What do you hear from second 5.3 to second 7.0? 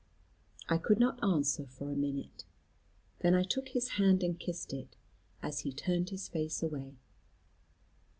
as he turned his face away.